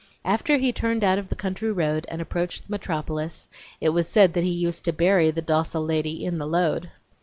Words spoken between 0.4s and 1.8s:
he turned out of the country